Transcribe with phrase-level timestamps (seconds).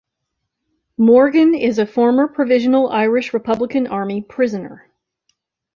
[0.97, 4.89] Morgan is a former Provisional Irish Republican Army prisoner.